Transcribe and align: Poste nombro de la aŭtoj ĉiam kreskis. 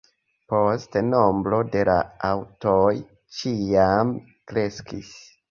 Poste 0.51 1.03
nombro 1.09 1.59
de 1.75 1.83
la 1.89 1.97
aŭtoj 2.31 2.81
ĉiam 3.43 4.17
kreskis. 4.33 5.15